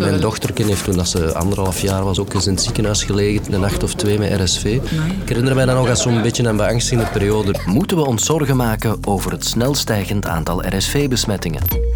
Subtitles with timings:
[0.00, 3.52] mijn dochterkin heeft toen dat ze anderhalf jaar was ook eens in het ziekenhuis gelegen,
[3.52, 4.64] een nacht of twee met RSV.
[5.22, 7.54] Ik herinner mij dan nog als zo'n beetje een beangstigende periode.
[7.66, 11.89] Moeten we ons zorgen maken over het snel stijgend aantal RSV-besmettingen?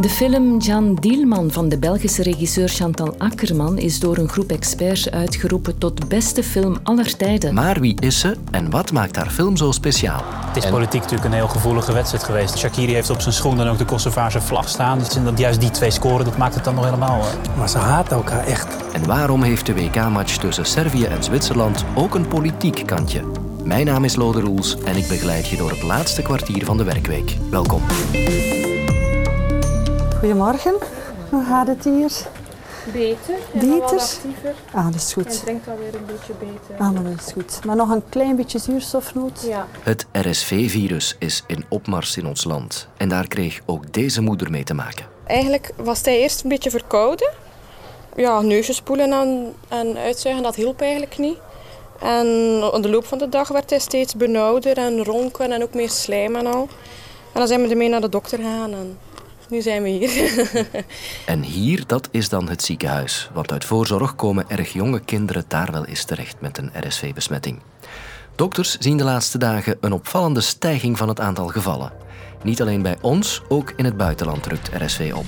[0.00, 5.10] De film Jan Dielman van de Belgische regisseur Chantal Akkerman is door een groep experts
[5.10, 7.54] uitgeroepen tot beste film aller tijden.
[7.54, 10.22] Maar wie is ze en wat maakt haar film zo speciaal?
[10.24, 12.58] Het is politiek natuurlijk een heel gevoelige wedstrijd geweest.
[12.58, 14.98] Shakiri heeft op zijn schoen dan ook de Kosovaarse vlag staan.
[14.98, 17.22] Dus dat juist die twee scoren, dat maakt het dan nog helemaal...
[17.56, 18.76] Maar ze haat elkaar echt.
[18.92, 23.22] En waarom heeft de WK-match tussen Servië en Zwitserland ook een politiek kantje?
[23.64, 26.84] Mijn naam is Lode Roels en ik begeleid je door het laatste kwartier van de
[26.84, 27.36] werkweek.
[27.50, 27.82] Welkom.
[30.20, 30.74] Goedemorgen,
[31.30, 32.10] hoe gaat het hier?
[32.92, 33.34] Beter.
[33.52, 34.02] Beter?
[34.72, 35.26] Ah, dat is goed.
[35.26, 36.74] En drinkt alweer een beetje beter.
[36.78, 37.64] Ah, maar dat is goed.
[37.64, 39.44] Maar nog een klein beetje zuurstofnood?
[39.48, 39.66] Ja.
[39.82, 42.88] Het RSV-virus is in opmars in ons land.
[42.96, 45.06] En daar kreeg ook deze moeder mee te maken.
[45.26, 47.32] Eigenlijk was hij eerst een beetje verkouden.
[48.16, 51.38] Ja, neusjes spoelen en, en uitzuigen, dat hielp eigenlijk niet.
[52.00, 52.26] En
[52.74, 55.90] in de loop van de dag werd hij steeds benauwder en ronken en ook meer
[55.90, 56.68] slijm en al.
[57.32, 58.98] En dan zijn we ermee naar de dokter gegaan en
[59.50, 60.50] nu zijn we hier.
[61.26, 63.30] en hier, dat is dan het ziekenhuis.
[63.32, 67.60] Want uit voorzorg komen erg jonge kinderen daar wel eens terecht met een RSV-besmetting.
[68.34, 71.92] Dokters zien de laatste dagen een opvallende stijging van het aantal gevallen.
[72.42, 75.26] Niet alleen bij ons, ook in het buitenland drukt RSV op.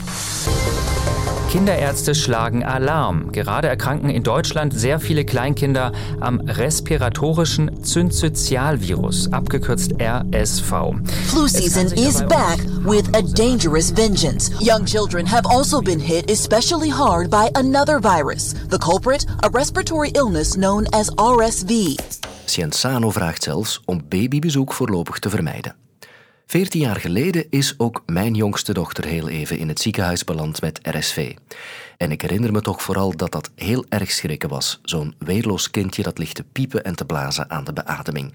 [1.53, 3.31] Kinderärzte schlagen Alarm.
[3.31, 10.95] Gerade erkranken in Deutschland sehr viele Kleinkinder am respiratorischen Synzytialvirus, abgekürzt RSV.
[11.27, 14.51] Flu season is back with a dangerous vengeance.
[14.61, 18.55] Young children have also been hit especially hard by another virus.
[18.71, 21.99] The culprit, a respiratory illness known as RSV.
[22.47, 25.82] Cienzano vraagt zelfs om babybezoek voorlopig te vermijden.
[26.47, 30.81] Veertien jaar geleden is ook mijn jongste dochter heel even in het ziekenhuis beland met
[30.83, 31.35] RSV.
[31.97, 34.81] En ik herinner me toch vooral dat dat heel erg schrikken was.
[34.83, 38.33] Zo'n weerloos kindje dat ligt te piepen en te blazen aan de beademing.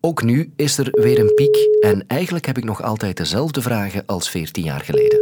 [0.00, 4.02] Ook nu is er weer een piek en eigenlijk heb ik nog altijd dezelfde vragen
[4.06, 5.18] als 14 jaar geleden.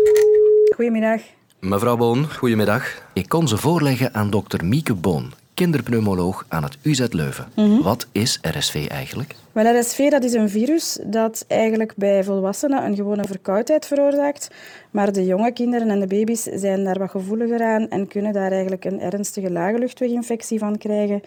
[0.74, 1.20] Goedemiddag.
[1.60, 3.02] Mevrouw Boon, goedemiddag.
[3.12, 7.46] Ik kon ze voorleggen aan dokter Mieke Boon, kinderpneumoloog aan het UZ Leuven.
[7.54, 7.82] Mhm.
[7.82, 9.34] Wat is RSV eigenlijk?
[9.52, 14.50] Wel, RSV dat is een virus dat eigenlijk bij volwassenen een gewone verkoudheid veroorzaakt.
[14.90, 18.50] Maar de jonge kinderen en de baby's zijn daar wat gevoeliger aan en kunnen daar
[18.50, 21.22] eigenlijk een ernstige lage luchtweginfectie van krijgen.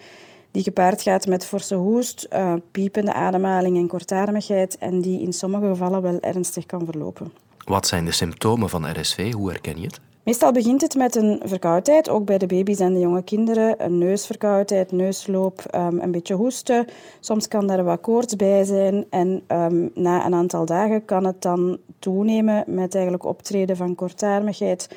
[0.50, 4.78] Die gepaard gaat met forse hoest, uh, piepende ademhaling en kortademigheid.
[4.78, 7.32] En die in sommige gevallen wel ernstig kan verlopen.
[7.64, 9.32] Wat zijn de symptomen van RSV?
[9.32, 10.00] Hoe herken je het?
[10.28, 13.84] Meestal begint het met een verkoudheid, ook bij de baby's en de jonge kinderen.
[13.84, 16.86] Een neusverkoudheid, neusloop, um, een beetje hoesten.
[17.20, 19.06] Soms kan daar wat koorts bij zijn.
[19.10, 24.88] En um, na een aantal dagen kan het dan toenemen met eigenlijk optreden van kortademigheid,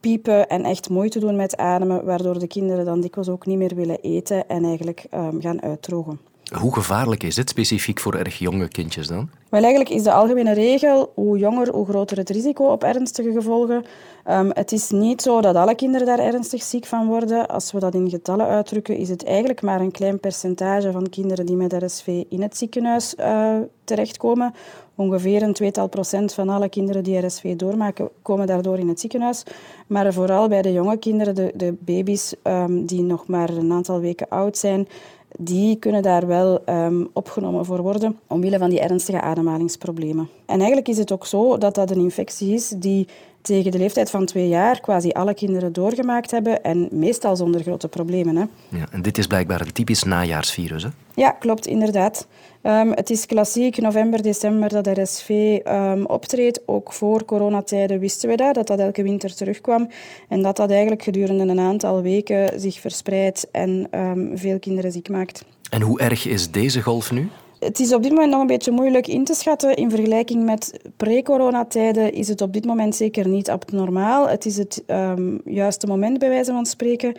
[0.00, 3.74] piepen en echt moeite doen met ademen, waardoor de kinderen dan dikwijls ook niet meer
[3.74, 6.31] willen eten en eigenlijk um, gaan uitdrogen.
[6.58, 9.28] Hoe gevaarlijk is dit specifiek voor erg jonge kindjes dan?
[9.48, 13.84] Wel, eigenlijk is de algemene regel, hoe jonger, hoe groter het risico op ernstige gevolgen.
[14.30, 17.48] Um, het is niet zo dat alle kinderen daar ernstig ziek van worden.
[17.48, 21.46] Als we dat in getallen uitdrukken, is het eigenlijk maar een klein percentage van kinderen
[21.46, 24.54] die met RSV in het ziekenhuis uh, terechtkomen.
[24.94, 29.42] Ongeveer een tweetal procent van alle kinderen die RSV doormaken, komen daardoor in het ziekenhuis.
[29.86, 34.00] Maar vooral bij de jonge kinderen, de, de baby's um, die nog maar een aantal
[34.00, 34.88] weken oud zijn,
[35.38, 40.28] die kunnen daar wel um, opgenomen voor worden omwille van die ernstige ademhalingsproblemen.
[40.46, 43.08] En eigenlijk is het ook zo dat dat een infectie is die
[43.42, 47.88] tegen de leeftijd van twee jaar quasi alle kinderen doorgemaakt hebben en meestal zonder grote
[47.88, 48.36] problemen.
[48.36, 48.44] Hè.
[48.78, 50.88] Ja, en dit is blijkbaar een typisch najaarsvirus, hè?
[51.14, 52.26] Ja, klopt, inderdaad.
[52.62, 56.60] Um, het is klassiek november, december dat RSV um, ehm, optreedt.
[56.66, 59.88] Ook voor coronatijden wisten we dat, dat dat elke winter terugkwam.
[60.28, 65.08] En dat dat eigenlijk gedurende een aantal weken zich verspreidt en um, veel kinderen ziek
[65.08, 65.44] maakt.
[65.70, 67.28] En hoe erg is deze golf nu?
[67.62, 69.76] Het is op dit moment nog een beetje moeilijk in te schatten.
[69.76, 74.28] In vergelijking met pre-coronatijden is het op dit moment zeker niet abnormaal.
[74.28, 77.14] Het is het um, juiste moment, bij wijze van spreken.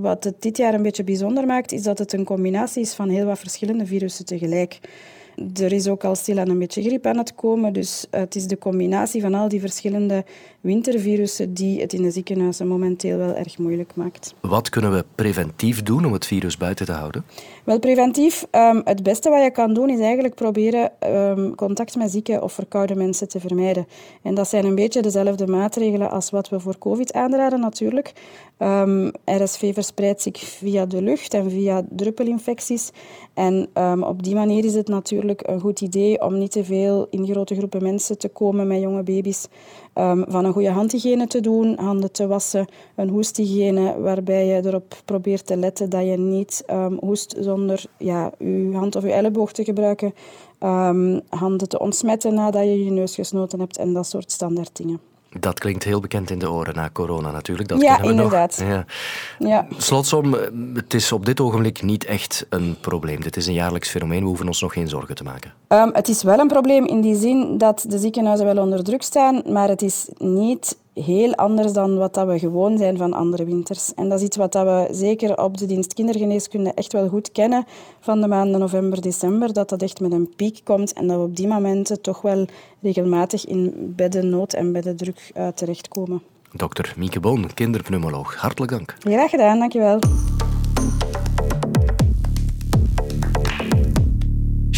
[0.00, 3.08] Wat het dit jaar een beetje bijzonder maakt, is dat het een combinatie is van
[3.08, 4.78] heel wat verschillende virussen tegelijk.
[5.54, 7.72] Er is ook al stilaan een beetje griep aan het komen.
[7.72, 10.24] Dus het is de combinatie van al die verschillende
[10.60, 14.34] wintervirussen die het in de ziekenhuizen momenteel wel erg moeilijk maakt.
[14.40, 17.24] Wat kunnen we preventief doen om het virus buiten te houden?
[17.64, 22.10] Wel, preventief, um, het beste wat je kan doen is eigenlijk proberen um, contact met
[22.10, 23.86] zieke of verkoude mensen te vermijden.
[24.22, 28.12] En dat zijn een beetje dezelfde maatregelen als wat we voor COVID aanraden natuurlijk.
[28.58, 32.90] Um, RSV verspreidt zich via de lucht en via druppelinfecties.
[33.34, 33.68] En
[34.00, 37.54] op die manier is het natuurlijk een goed idee om niet te veel in grote
[37.54, 39.46] groepen mensen te komen met jonge baby's.
[39.94, 42.66] Um, van een goede handhygiëne te doen, handen te wassen,
[42.96, 48.32] een hoesthygiëne waarbij je erop probeert te letten dat je niet um, hoest zonder ja,
[48.38, 50.14] je hand of je elleboog te gebruiken,
[50.60, 55.09] um, handen te ontsmetten nadat je je neus gesnoten hebt en dat soort standaard dingen.
[55.38, 57.68] Dat klinkt heel bekend in de oren na corona natuurlijk.
[57.68, 58.58] Dat ja, inderdaad.
[58.58, 58.68] Nog.
[58.68, 58.84] Ja.
[59.38, 59.66] Ja.
[59.76, 60.32] Slotsom,
[60.74, 63.20] het is op dit ogenblik niet echt een probleem.
[63.20, 64.20] Dit is een jaarlijks fenomeen.
[64.20, 65.59] We hoeven ons nog geen zorgen te maken.
[65.72, 69.02] Um, het is wel een probleem in die zin dat de ziekenhuizen wel onder druk
[69.02, 73.44] staan, maar het is niet heel anders dan wat dat we gewoon zijn van andere
[73.44, 73.94] winters.
[73.94, 77.32] En dat is iets wat dat we zeker op de dienst kindergeneeskunde echt wel goed
[77.32, 77.64] kennen
[78.00, 81.22] van de maanden november, december, dat dat echt met een piek komt en dat we
[81.22, 82.46] op die momenten toch wel
[82.80, 86.22] regelmatig in beddennood en beddendruk uh, terechtkomen.
[86.52, 88.34] Dokter Mieke Boon, kinderpneumoloog.
[88.34, 88.96] Hartelijk dank.
[88.98, 89.98] Graag gedaan, dankjewel.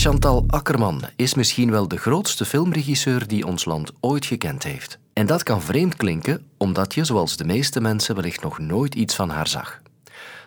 [0.02, 4.98] Chantal Akkerman is misschien wel de grootste filmregisseur die ons land ooit gekend heeft.
[5.12, 9.14] En dat kan vreemd klinken, omdat je, zoals de meeste mensen, wellicht nog nooit iets
[9.14, 9.80] van haar zag.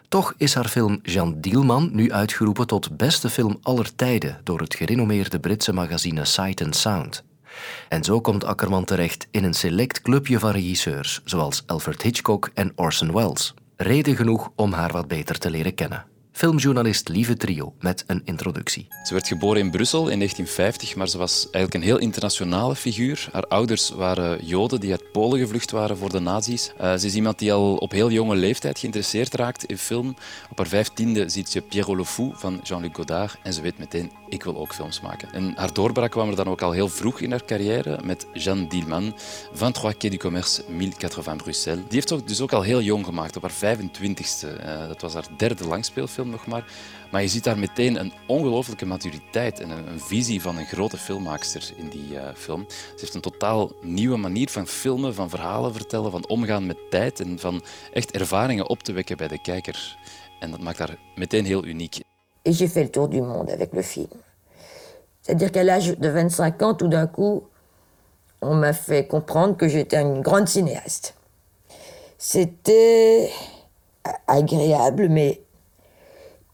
[0.10, 4.76] Toch is haar film Jean Dielman nu uitgeroepen tot beste film aller tijden door het
[4.76, 7.24] gerenommeerde Britse magazine Sight Sound.
[7.90, 12.72] En zo komt Akkerman terecht in een select clubje van regisseurs, zoals Alfred Hitchcock en
[12.76, 13.54] Orson Welles.
[13.76, 16.06] Reden genoeg om haar wat beter te leren kennen
[16.36, 18.88] filmjournalist Lieve Trio met een introductie.
[19.04, 23.28] Ze werd geboren in Brussel in 1950, maar ze was eigenlijk een heel internationale figuur.
[23.32, 26.72] Haar ouders waren Joden die uit Polen gevlucht waren voor de nazi's.
[26.82, 30.16] Uh, ze is iemand die al op heel jonge leeftijd geïnteresseerd raakt in film.
[30.52, 34.12] Op haar vijftiende ziet ze Pierrot le Fou van Jean-Luc Godard en ze weet meteen,
[34.30, 35.34] ik wil ook films maken.
[35.34, 38.68] En haar doorbraak kwam er dan ook al heel vroeg in haar carrière met Jeanne
[38.68, 39.16] Dielman,
[39.54, 41.84] 23 Quai du Commerce, 1080 Bruxelles.
[41.84, 44.66] Die heeft ook, dus ook al heel jong gemaakt, op haar 25ste.
[44.66, 46.66] Uh, dat was haar derde langspeelfilm nog maar.
[47.12, 51.72] Maar je ziet daar meteen een ongelooflijke maturiteit en een, visie van een grote filmmaakster
[51.76, 52.66] in die uh, film.
[52.70, 57.20] Ze heeft een totaal nieuwe manier van filmen, van verhalen vertellen, van omgaan met tijd
[57.20, 57.64] en van
[57.94, 59.98] echt ervaringen op te wekken bij de kijker.
[60.40, 62.00] En dat maakt haar meteen heel uniek.
[62.42, 64.22] Et j'ai fait le tour du monde avec le film.
[65.22, 67.44] C'est-à-dire qu'à l'âge de 25 ans, tout d'un coup,
[68.42, 71.16] on m'a fait comprendre que j'étais une grande cinéaste.
[72.18, 73.32] C'était
[74.28, 75.42] agréable, mais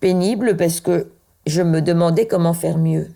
[0.01, 1.07] pénible parce que
[1.45, 3.07] je me demandais comment faire mieux.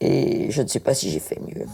[0.00, 1.66] Et je ne sais pas si j'ai fait mieux.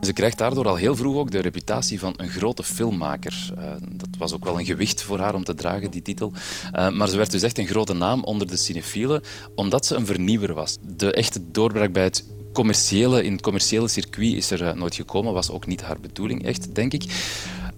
[0.00, 3.52] Ze krijgt daardoor al heel vroeg ook de reputatie van een grote filmmaker.
[3.58, 6.32] Uh, dat was ook wel een gewicht voor haar om te dragen, die titel.
[6.74, 9.22] Uh, maar ze werd dus echt een grote naam onder de cinefielen,
[9.54, 10.76] omdat ze een vernieuwer was.
[10.96, 15.32] De echte doorbraak bij het commerciële, in het commerciële circuit is er uh, nooit gekomen,
[15.32, 17.04] was ook niet haar bedoeling, echt, denk ik.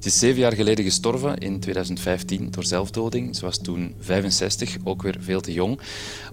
[0.01, 3.37] Ze is zeven jaar geleden gestorven, in 2015, door zelfdoding.
[3.37, 5.81] Ze was toen 65, ook weer veel te jong.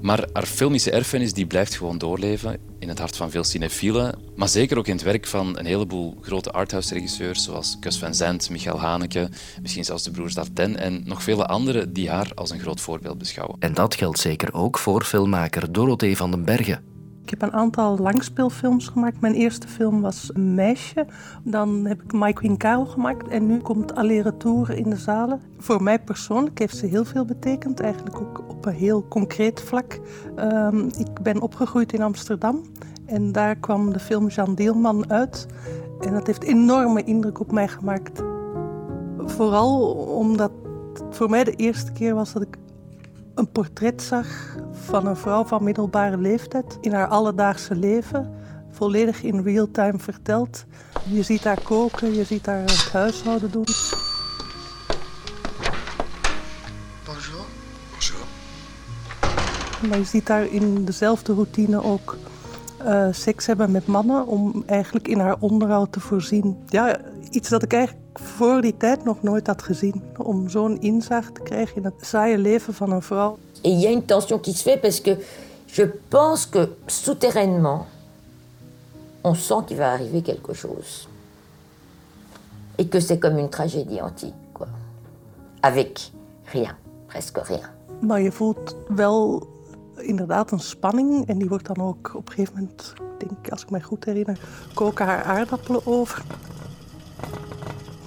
[0.02, 4.20] Maar haar filmische erfenis die blijft gewoon doorleven in het hart van veel cinefielen.
[4.36, 8.50] Maar zeker ook in het werk van een heleboel grote arthouse-regisseurs, zoals Gus Van Sant,
[8.50, 9.30] Michael Haneke,
[9.62, 13.18] misschien zelfs de broers Dardenne en nog vele anderen die haar als een groot voorbeeld
[13.18, 13.56] beschouwen.
[13.60, 16.97] En dat geldt zeker ook voor filmmaker Dorothee van den Bergen.
[17.28, 19.22] Ik heb een aantal langspeelfilms gemaakt.
[19.22, 21.06] Mijn eerste film was Een meisje.
[21.44, 23.28] Dan heb ik My Queen Karel gemaakt.
[23.28, 25.42] En nu komt Aller Retour in de zalen.
[25.58, 27.80] Voor mij persoonlijk heeft ze heel veel betekend.
[27.80, 30.00] Eigenlijk ook op een heel concreet vlak.
[30.40, 32.62] Um, ik ben opgegroeid in Amsterdam.
[33.06, 35.48] En daar kwam de film Jean Deelman uit.
[36.00, 38.24] En dat heeft enorme indruk op mij gemaakt.
[39.18, 40.52] Vooral omdat
[40.94, 42.58] het voor mij de eerste keer was dat ik
[43.38, 44.28] een portret zag
[44.72, 48.34] van een vrouw van middelbare leeftijd in haar alledaagse leven,
[48.72, 50.66] volledig in real time verteld.
[51.10, 53.66] Je ziet haar koken, je ziet haar het huishouden doen.
[57.06, 57.46] Bonjour.
[57.92, 58.26] Bonjour.
[59.90, 62.18] Maar je ziet haar in dezelfde routine ook
[62.82, 66.58] uh, seks hebben met mannen om eigenlijk in haar onderhoud te voorzien.
[66.66, 66.98] Ja,
[67.30, 70.04] iets dat ik eigenlijk voor die tijd nog nooit had gezien.
[70.18, 73.38] Om zo'n inzicht te krijgen in het saaie leven van een vrouw.
[73.62, 75.18] Et il y a une tension qui se fait parce que
[75.66, 77.86] je pense que souterrainement,
[79.22, 81.08] on sent qu'il va arriver quelque chose.
[82.76, 84.68] Et que c'est comme une tragédie antique, quoi.
[85.60, 86.12] Avec
[86.52, 86.76] rien,
[87.08, 87.70] presque rien.
[88.00, 89.48] Maar je voelt wel
[89.96, 91.28] inderdaad een spanning.
[91.28, 94.40] En die wordt dan ook op een gegeven moment, denk, als ik me goed herinner,
[94.74, 96.24] koken haar aardappelen over.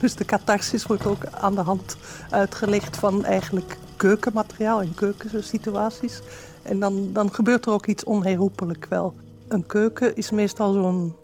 [0.00, 1.96] Dus de catharsis wordt ook aan de hand
[2.30, 6.22] uitgelegd van eigenlijk keukenmateriaal en keukensituaties.
[6.62, 9.14] En dan, dan gebeurt er ook iets onherroepelijk wel.
[9.48, 11.16] Een keuken is meestal zo'n...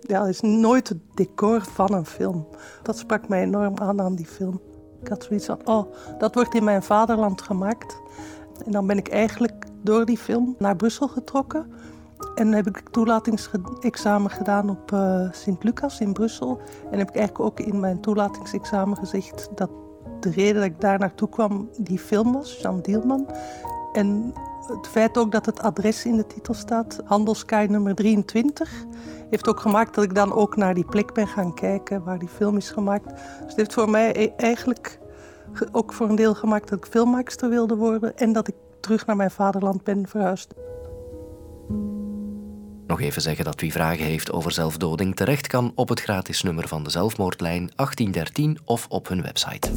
[0.00, 2.46] Ja, is nooit het decor van een film.
[2.82, 4.60] Dat sprak mij enorm aan aan die film.
[5.02, 8.00] Ik had zoiets van, oh, dat wordt in mijn vaderland gemaakt.
[8.64, 11.72] En dan ben ik eigenlijk door die film naar Brussel getrokken.
[12.40, 16.60] En heb ik toelatingsexamen gedaan op uh, Sint-Lucas in Brussel.
[16.90, 19.70] En heb ik eigenlijk ook in mijn toelatingsexamen gezegd dat
[20.20, 23.26] de reden dat ik daar naartoe kwam die film was, Jean Dielman.
[23.92, 24.32] En
[24.66, 28.84] het feit ook dat het adres in de titel staat, Handelskaai nummer 23,
[29.30, 32.28] heeft ook gemaakt dat ik dan ook naar die plek ben gaan kijken waar die
[32.28, 33.04] film is gemaakt.
[33.04, 34.98] Dus het heeft voor mij e- eigenlijk
[35.72, 39.16] ook voor een deel gemaakt dat ik filmmaakster wilde worden en dat ik terug naar
[39.16, 40.54] mijn vaderland ben verhuisd.
[42.90, 46.68] Nog even zeggen dat wie vragen heeft over zelfdoding terecht kan op het gratis nummer
[46.68, 49.70] van de zelfmoordlijn 1813 of op hun website.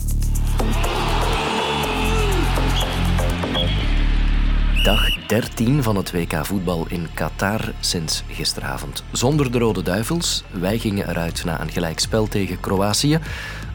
[4.84, 9.04] Dag 13 van het WK voetbal in Qatar sinds gisteravond.
[9.12, 10.44] Zonder de Rode Duivels.
[10.52, 13.20] Wij gingen eruit na een gelijkspel tegen Kroatië.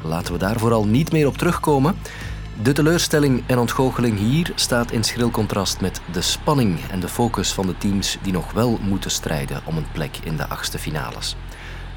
[0.02, 1.96] Laten we daar vooral niet meer op terugkomen.
[2.62, 7.52] De teleurstelling en ontgoocheling hier staat in schril contrast met de spanning en de focus
[7.52, 11.36] van de teams die nog wel moeten strijden om een plek in de achtste finales.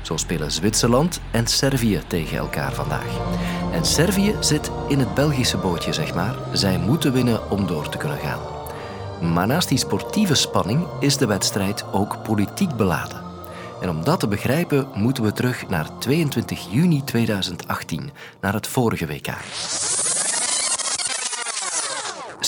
[0.01, 3.19] Zo spelen Zwitserland en Servië tegen elkaar vandaag.
[3.73, 6.35] En Servië zit in het Belgische bootje, zeg maar.
[6.53, 8.39] Zij moeten winnen om door te kunnen gaan.
[9.33, 13.21] Maar naast die sportieve spanning is de wedstrijd ook politiek beladen.
[13.81, 19.05] En om dat te begrijpen moeten we terug naar 22 juni 2018, naar het vorige
[19.05, 19.29] WK.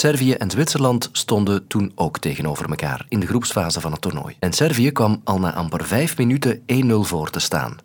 [0.03, 4.36] Servië en Zwitserland stonden toen ook tegenover elkaar in de groepsfase van het toernooi.
[4.39, 6.63] En Servië kwam al na amper vijf minuten 1-0
[7.00, 7.77] voor te staan.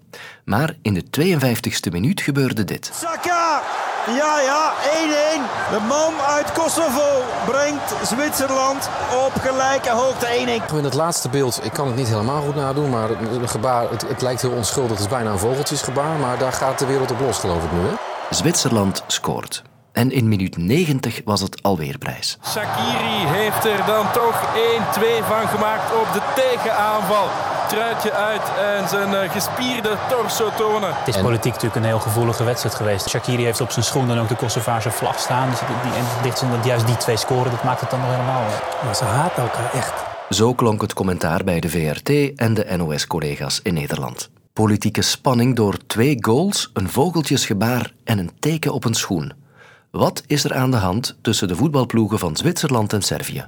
[0.44, 2.90] Maar in de 52e minuut gebeurde dit.
[2.94, 3.62] Saka!
[4.06, 5.70] Ja, ja, 1-1.
[5.70, 8.90] De man uit Kosovo brengt Zwitserland
[9.26, 10.26] op gelijke hoogte
[10.70, 10.76] 1-1.
[10.76, 14.08] In het laatste beeld, ik kan het niet helemaal goed nadoen, maar het, gebaar, het,
[14.08, 14.90] het lijkt heel onschuldig.
[14.90, 17.78] Het is bijna een vogeltjesgebaar, maar daar gaat de wereld op los, geloof ik nu.
[17.78, 17.94] Hè?
[18.30, 19.62] Zwitserland scoort.
[19.98, 22.38] En in minuut 90 was het alweer prijs.
[22.46, 27.26] Shakiri heeft er dan toch 1-2 van gemaakt op de tegenaanval.
[27.68, 30.94] Truitje uit en zijn eh, gespierde torso tonen.
[30.94, 33.08] Het is politiek natuurlijk een heel gevoelige wedstrijd geweest.
[33.08, 35.50] Shakiri heeft op zijn schoenen ook de Kosovaarse vlag staan.
[35.50, 38.42] Dus die, en dicht dat juist die twee scoren, dat maakt het dan nog helemaal.
[38.84, 39.92] Maar ze haten elkaar echt.
[40.30, 44.30] Zo klonk het commentaar bij de VRT en de NOS-collega's in Nederland.
[44.52, 49.46] Politieke spanning door twee goals, een vogeltjesgebaar en een teken op een schoen.
[49.90, 53.46] Wat is er aan de hand tussen de voetbalploegen van Zwitserland en Servië?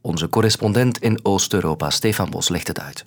[0.00, 3.02] Onze correspondent in Oost-Europa, Stefan Bos, legt het uit.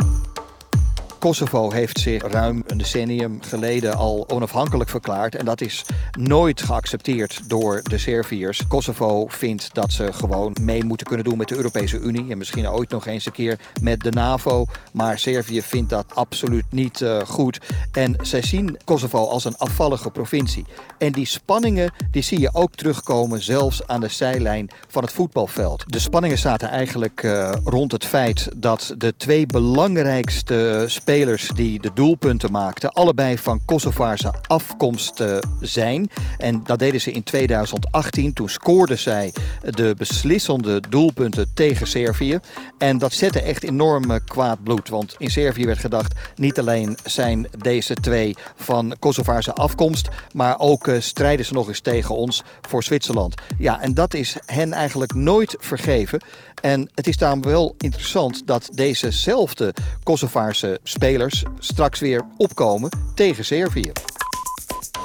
[1.22, 5.36] Kosovo heeft zich ruim een decennium geleden al onafhankelijk verklaard.
[5.36, 5.86] En dat is
[6.20, 8.68] nooit geaccepteerd door de Serviërs.
[8.68, 12.32] Kosovo vindt dat ze gewoon mee moeten kunnen doen met de Europese Unie.
[12.32, 14.66] En misschien ooit nog eens een keer met de NAVO.
[14.92, 17.60] Maar Servië vindt dat absoluut niet uh, goed.
[17.92, 20.66] En zij zien Kosovo als een afvallige provincie.
[20.98, 25.84] En die spanningen die zie je ook terugkomen zelfs aan de zijlijn van het voetbalveld.
[25.88, 31.80] De spanningen zaten eigenlijk uh, rond het feit dat de twee belangrijkste spelers spelers die
[31.80, 36.10] de doelpunten maakten, allebei van Kosovaarse afkomst uh, zijn.
[36.38, 38.34] En dat deden ze in 2018.
[38.34, 42.40] Toen scoorden zij de beslissende doelpunten tegen Servië.
[42.78, 44.90] En dat zette echt enorm kwaad bloed.
[44.90, 50.88] Want in Servië werd gedacht, niet alleen zijn deze twee van Kosovaarse afkomst, maar ook
[50.88, 53.36] uh, strijden ze nog eens tegen ons voor Zwitserland.
[53.58, 56.22] Ja, en dat is hen eigenlijk nooit vergeven.
[56.62, 63.92] En het is daarom wel interessant dat dezezelfde Kosovaarse spelers straks weer opkomen tegen Servië.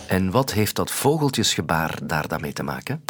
[0.07, 3.03] En wat heeft dat vogeltjesgebaar daar daarmee te maken?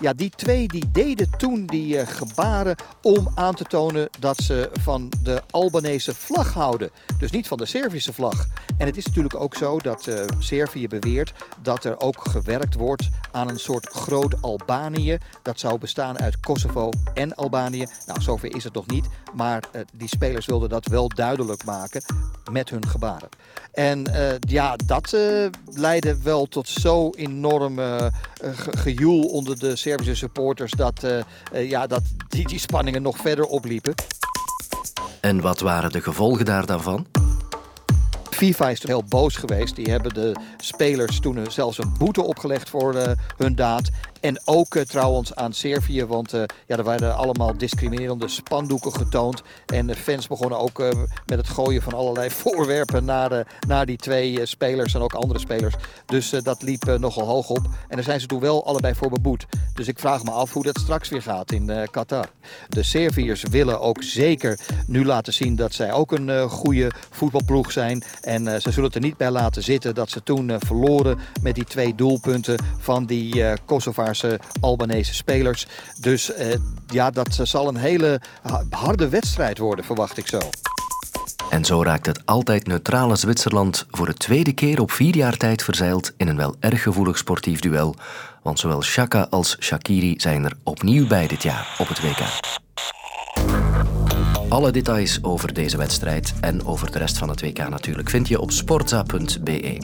[0.00, 4.70] Ja, die twee die deden toen die uh, gebaren om aan te tonen dat ze
[4.80, 6.90] van de Albanese vlag houden.
[7.18, 8.46] Dus niet van de Servische vlag.
[8.78, 13.08] En het is natuurlijk ook zo dat uh, Servië beweert dat er ook gewerkt wordt
[13.32, 15.18] aan een soort groot Albanië.
[15.42, 17.86] Dat zou bestaan uit Kosovo en Albanië.
[18.06, 19.06] Nou, zover is het nog niet.
[19.34, 22.02] Maar uh, die spelers wilden dat wel duidelijk maken
[22.50, 23.28] met hun gebaren.
[23.72, 24.04] En
[24.40, 25.16] ja, dat
[25.64, 27.78] leidde wel tot zo enorm
[28.70, 31.18] gejoel onder de Servische supporters dat, uh,
[31.54, 33.94] uh, ja, dat die, die spanningen nog verder opliepen.
[35.20, 37.06] En wat waren de gevolgen daar dan van?
[38.30, 39.76] FIFA is heel boos geweest.
[39.76, 43.02] Die hebben de spelers toen zelfs een boete opgelegd voor uh,
[43.36, 43.88] hun daad.
[44.26, 49.42] En ook uh, trouwens aan Servië, want uh, ja, er waren allemaal discriminerende spandoeken getoond.
[49.66, 50.88] En de fans begonnen ook uh,
[51.26, 55.74] met het gooien van allerlei voorwerpen naar, naar die twee spelers en ook andere spelers.
[56.06, 57.66] Dus dat liep nogal hoog op.
[57.88, 59.46] En daar zijn ze toen wel allebei voor beboet.
[59.74, 62.28] Dus ik vraag me af hoe dat straks weer gaat in Qatar.
[62.68, 68.02] De Serviërs willen ook zeker nu laten zien dat zij ook een goede voetbalploeg zijn.
[68.20, 71.64] En ze zullen het er niet bij laten zitten dat ze toen verloren met die
[71.64, 74.15] twee doelpunten van die Kosovaarse
[74.60, 75.66] Albanese spelers.
[76.00, 76.54] Dus uh,
[76.86, 78.20] ja, dat zal een hele
[78.70, 80.38] harde wedstrijd worden, verwacht ik zo.
[81.50, 85.62] En zo raakt het altijd neutrale Zwitserland voor de tweede keer op vier jaar tijd
[85.62, 87.94] verzeild in een wel erg gevoelig sportief duel.
[88.42, 92.64] Want zowel Shaka als Shakiri zijn er opnieuw bij dit jaar op het WK.
[94.48, 98.40] Alle details over deze wedstrijd en over de rest van het WK natuurlijk vind je
[98.40, 99.78] op sportza.be.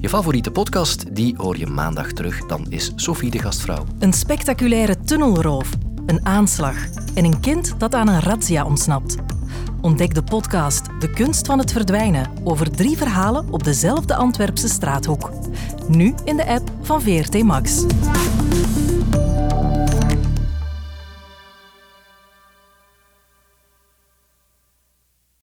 [0.00, 2.46] Je favoriete podcast, die hoor je maandag terug.
[2.46, 3.84] Dan is Sophie de gastvrouw.
[3.98, 5.70] Een spectaculaire tunnelroof,
[6.06, 6.76] een aanslag
[7.14, 9.16] en een kind dat aan een razzia ontsnapt.
[9.80, 15.32] Ontdek de podcast De Kunst van het Verdwijnen over drie verhalen op dezelfde Antwerpse straathoek.
[15.88, 17.84] Nu in de app van VRT Max.